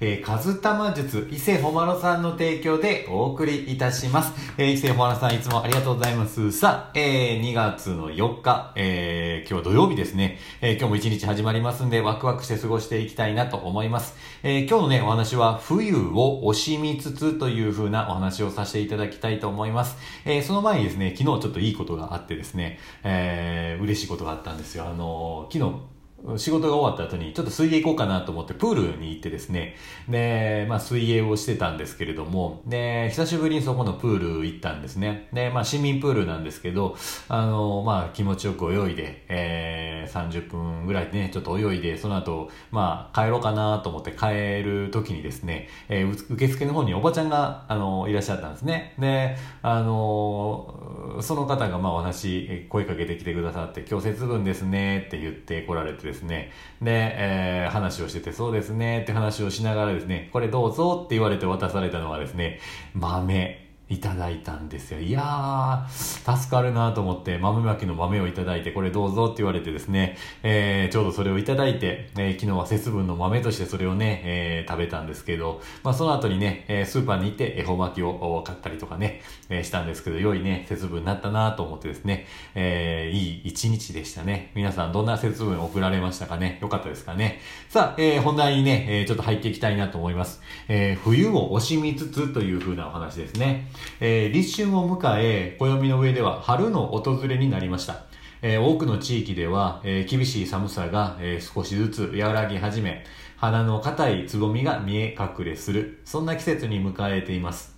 [0.00, 4.32] えー、かずたま術、伊勢ほまろさんの提供でお送りいたします。
[4.58, 6.52] えー、伊勢ほまろさんいつもありがとうございます。
[6.52, 10.38] さあ、えー、2月の4日、えー、今日土曜日ですね。
[10.60, 14.16] えー、今日も一日始まりますんで、ワクワクして過ごしていきたいなと思います。
[14.42, 19.96] えー、今日のね、お話は、冬を惜しみつつという風なお話をさせていただきたいと思います。
[20.24, 24.86] えー、その前にですね、昨日ちょっといいことがあってですね、えー、嬉しいことがあったんですよ。
[24.86, 25.93] あのー、昨日、
[26.36, 29.76] 仕事が終わった後にちょっと水泳行こうかなと思ってプールに行ってですね、
[30.08, 35.28] で、まあ水泳をしてたんですけれども、で、久しぶりにそこのプール行ったんですね。
[35.32, 36.96] で、まあ市民プールなんですけど、
[37.28, 48.94] あの、まあ気持ちよく泳いで、えー、30分ぐらいね、ちょっと泳いで、その後、まあ帰ろうかなと思って帰る時にですね、えー、受付の方におばちゃんが、あの、いらっしゃったんですね。
[48.98, 56.50] で、あの、その方がまあお話、声かけてきてくださって、今日節分ですねって言って来られてですね、ですね。
[56.80, 62.60] で、えー、話をしてて、そうですねって話をしながらですね、これどうぞって言われて渡されたのはですね、
[62.94, 63.63] 豆。
[63.90, 65.00] いただいたんですよ。
[65.00, 84.50] いやー、助かるなと思って、豆まきの豆をいただいて、これどうぞって言われてですね、えー、ちょうどそれをいただいて、えー、昨日は節分の豆としてそれをね、えー、食べたんですけど、まあその後にね、え、スーパーに行って恵方巻きを買ったりとかね、え、したんですけど、良いね、節分になったなと思ってですね、えー、いい一日でしたね。
[84.54, 86.58] 皆さんどんな節分送られましたかね？
[86.62, 87.40] よかったですかね？
[87.68, 90.40] さあ、えー、本題にね、えー、ちょっと入っていきたいなと思います。
[90.68, 93.68] えー、冬を惜しみつつという風なお話ですね。
[94.00, 98.04] えー、立春を迎え、暦の上では春の訪れになりました。
[98.42, 103.04] えー、多くの地域では、えー、厳しい寒さが、えー、少しずつ和らぎ始め、
[103.36, 107.74] 花の硬いつぼみが見え隠れする、そんな季節に迎えています。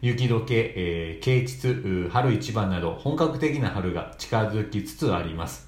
[0.00, 5.65] 雪解け、えー、啓蟄、春一番など本格的な春が近づきつつあります。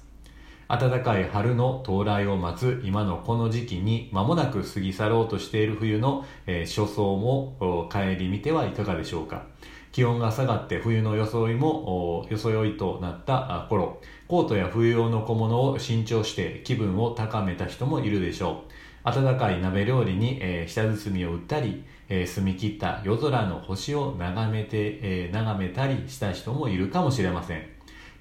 [0.69, 7.89] 暖かい春の到来を待つ今のこの時期に間もなく過ぎ去ろうとしている冬の、えー、初霜も顧
[8.29, 9.47] みてはいかがでしょうか。
[9.91, 19.09] 気温が下がって冬の装いも装いとなった頃、コートや冬用の小物を新調して気分を高めた人もいるでしょう。
[19.09, 21.83] 温かい鍋料理に、えー、下包みを売ったり、
[22.27, 27.63] 澄み切った夜空の星を眺めて、眺めたりした人もいるかもしれません。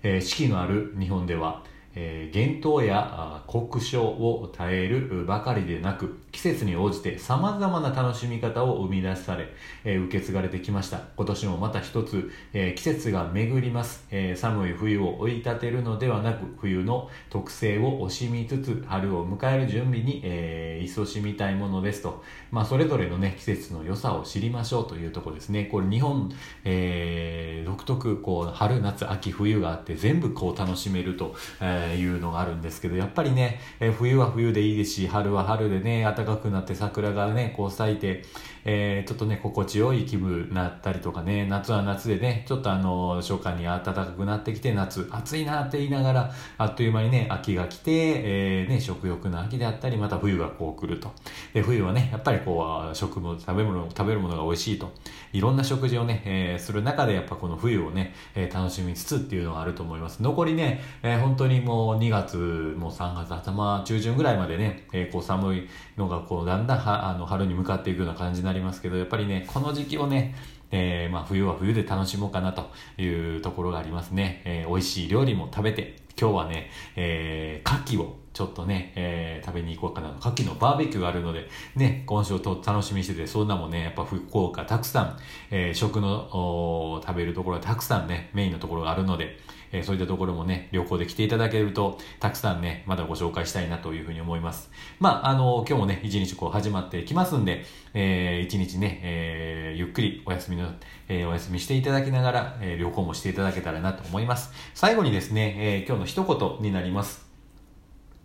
[0.02, 1.62] 四季のある日本では、
[2.00, 9.48] え、厳冬や酷暑を耐えるばかりでなく季節に応じて様々な楽しみ方を生み出され、
[9.84, 11.00] え、受け継がれてきました。
[11.16, 22.22] 今年もまた一つ、え、季節が巡ります、え寒い冬を追い立てるのではなく冬の特性を惜しみつつ春を迎える準備に、えー、勤しみたいものですと、
[22.52, 25.64] まあ、それぞれのね季節の良さを知りましょうというとこですね。
[25.64, 26.30] これ日本、
[26.64, 38.22] え独特こう春夏秋冬があって全部こう楽しめると、えーいうのがあるんですけど、やっぱりね、え、冬は冬でいいですし、春は春でね、暖かくなって桜がね、こう咲いて、
[38.64, 51.12] えー、ちょっとね、心地よい気分になったりとかね、夏は夏でね、ちょっとあの、初夏に暖かくなってきて、夏、暑いなって言いながら、あっという間にね、秋が来て、えー、ね、食欲の秋であったり、また冬がこう来ると。
[51.54, 54.92] で、冬はね、やっぱりこう、食物、食べ物、食べるものが美味しいと。
[55.32, 60.22] いろんな食事をね、えー、する中で、やっぱこの冬をね、え、楽しみつつっていうのがあると思います。
[60.22, 62.36] 残りね、え、本当にもう2月、
[62.78, 70.34] も3月頭、中旬ぐらいまでね、えー、こう寒いのがこうだんだんはあの春に向かっていくような感じになりますけど、やっぱりね、この時期をね、
[70.70, 74.42] えー、まあ冬は冬で楽しもうかなというところがありますね。
[74.44, 80.10] えー、美味しい料理も食べて、今日はね、えー、牡蠣をちょっとね、えー、食べに行こうかな。
[80.20, 85.16] 牡蠣のバーベキューがあるので、ね、今週と楽しみにしてて、そんなもね、やっぱ福岡たくさん、
[85.50, 89.36] えー、食の食べるところがたくさんね、メインのところがあるので、
[89.72, 94.70] えー、そういったところもね、旅行で来ていただけると、たくさんね、まだご紹介したいなというふうに思います。
[95.00, 100.70] まあ、あの、今日もね、一日こう始まってきますんで、えー、一日ね、えー、ゆっくりお休みの、
[101.08, 104.52] えー、お休みしていただきながら、えー、旅行もしていただけたらなと思います。
[104.74, 107.27] 最後にですね、えー、今日の一言になります。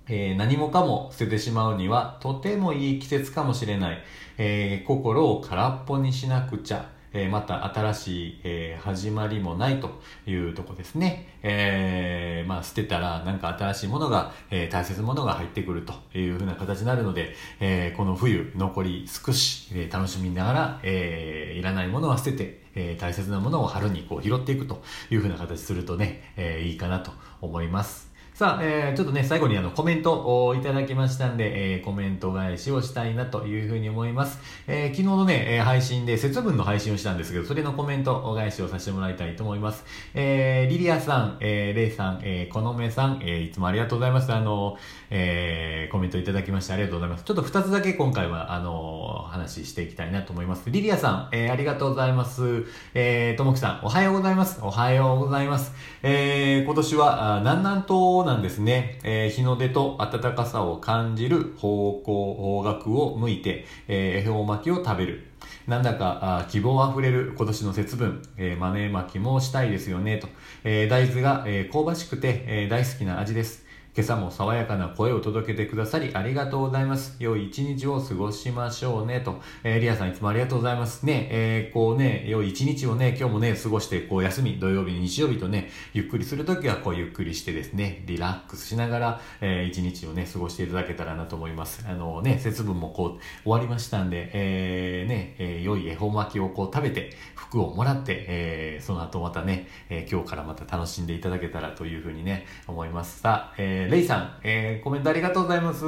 [0.07, 4.03] えー、何もかも捨ててしまうにはとてもいい季節かもしれない、
[4.37, 11.37] えー、心を空っぽにしなくちゃ、えー、また新しい、え、始まりもないというとこですね。
[11.43, 27.11] え、まあ捨てたらなんか新しいものが、え、大切なものが入ってくるというふうな形になるので、え、この冬残り少し、え、楽しみながら、え、いらないものは捨てて、えー、大切なものを春にこう拾っていくというふうな形するとね、えー、いいかなと
[27.41, 28.12] 思います。
[28.43, 34.37] さあ、えー、ちょっとね、最後にあの、コメントをいただきましたんで、えー、コメント返しをしたいなというふうに思います。
[34.67, 39.85] えー、昨日のね、え配信で節分の配信をしたんですけど、それのコメントお返しをさせてもらいたいと思います。
[40.13, 44.33] えー、リリアさん、えー、レイさん、えー、このめさん、え、いつもありがとうございます。
[44.33, 44.77] あの、
[45.09, 47.23] えー、コメントいただきましてありがとうございます。
[47.23, 50.69] ちょっと二つだけ今回は、あの、話ししていきたいなと思います。
[50.69, 52.65] リリアさん、えー、ありがとうございます。
[52.93, 54.59] えー、ともきさん、おはようございます。
[54.61, 55.73] おはようございます。
[56.01, 58.99] えー、今年は、南南東なんですね。
[59.03, 65.33] えー、日の出と暖かさを感じる方向、方角を向いて、えー、恵方巻きを食べる。
[65.67, 70.27] なんだかあ希望あふれる今年の節分、えー、マネー巻きもしたいですよねと、
[70.63, 73.62] えー、大豆が、えー、香ばしくて、えー、大好きな味です。
[73.95, 77.15] 今朝も爽やかな声を届けてくださりありがとうございます。
[77.19, 79.39] 良い一日を過ごしましょうね、と。
[79.63, 81.05] えー、リアさんいつもありがとうございます。
[81.05, 91.85] ね、えー、こうね、良い一日をね、今日もね、過ごして、こう休み、土曜日、日曜日とね、ゆっくりするときはこうゆっくりしてですね、リラックスしながら、えー、一日をね、過ごしていただけたらなと思います。
[91.87, 103.19] あのね、節分もこう、終わりましたんで、えー、ね、えー、良い恵方巻きをこう食べて、服をもらって、えー、その後またね、えー、今日からまた楽しんでいただけたらというふうにね、思います。
[103.19, 105.85] さあ、えー、レイさん、えー、コメントありがとうございます。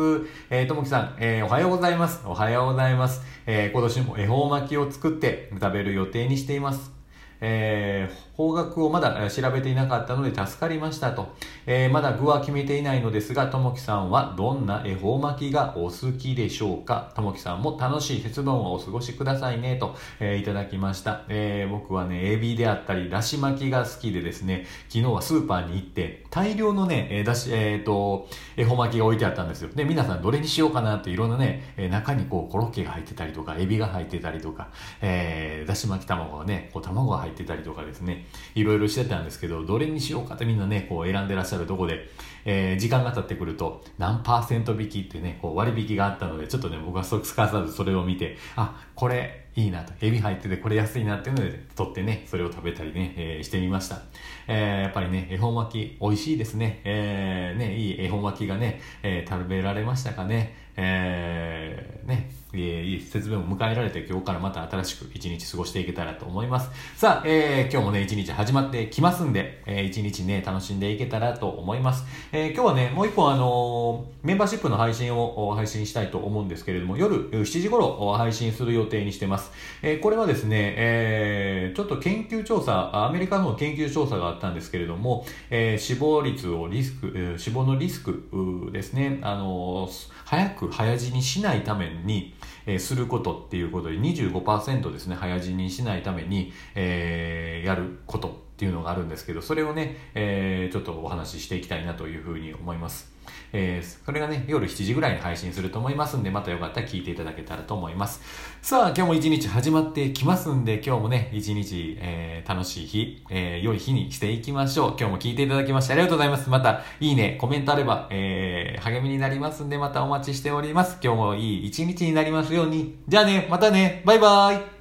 [0.49, 2.21] えー、ともきさん、えー、おはようございます。
[2.25, 3.23] おはようございます。
[3.45, 7.04] えー、今年も恵方巻きを作って食べる予定にしています。
[7.47, 11.35] えー、方角をまだ調べていなかったので助かりましたと。
[11.67, 17.11] えー、まだ具は決めていないのですが、ともきさんはどんな恵方巻きがお好きでしょうか？
[17.15, 21.21] ともきさんも楽しい節分をお過ごしくださいねと、えー、いただきました。
[21.29, 28.27] えー、僕はね、エビであったり、だし巻きが好きでですね、昨日はスーパーに行って、大量のね、だし、えっ、と、
[28.57, 29.69] 恵方巻きが置いてあったんですよ。
[29.73, 34.69] で、皆さんどれにしようかなっていろんなね、中にこうコロッケが入ってたりとか、エビが入ってたりとか、
[35.01, 42.09] えー、だし巻き卵がね、こう卵が入ってたりとかですね、いろいろしてたんですけど、どれにしようかってみんなね、こう選んでらっしゃるとこで、
[42.45, 54.01] えー、時間が経ってくると、何パーセント引きってね、こう割引があったので、ちょっとね、僕はすかさずそれを見て、あ、これいいなと、エビ入っててこれ安いなっていうので、取ってね、それを食べたりね、えー、してみました。
[54.47, 56.81] えー、やっぱりね、恵方巻き美味しいですね。
[56.83, 60.65] えー、ね、いい恵方巻きがね、えー、食べられましたかね。
[60.77, 66.69] えー、ね、いい節分を迎えられて今日からまた新しく一日過ごしていけたらと思います。
[66.95, 72.03] さあ、えー、今日もね、一日始まってきますんで、えー、一日ね、楽しんでいけたらと思います。
[72.31, 79.44] えー、今日はね、もう一本あのー、メンバーシップの配信を配信したいと思うんですけれども、夜7時頃配信する予定にしてます。
[79.81, 89.89] え、これはですね、えー、ちょっと研究調査、アメリカの研究調査があったんですけれども、えー、死亡率をリスク、えー、死亡のリスクですね、あの、
[90.25, 92.33] 早く早死にしないために、
[92.65, 98.44] え、することっていうことで25%ですね、早死にしないために、え、やること。
[98.55, 103.13] っていうのがあるんですけど、それをね、えー、ちょっとお話ししていきたいなというふうに思います。
[103.51, 108.21] えー、それがね、夜7時ぐらいに配信すると思いますんで、またよかったら聞いていただけたらと思います。
[108.61, 114.95] さあ、今日も一日始まってきますんで、今日もね、一日、えー、楽しい日、えー、良い日にしていきましょう。
[114.97, 116.49] 今日も聞いていただきましてありがとうございます。
[116.49, 120.97] また、いいね、コメントあれば、えー、励みになりますんで、またお待ちしております。
[121.03, 122.95] 今日もいい一日になりますように。
[123.07, 124.74] じゃあね、またね、バイバーイ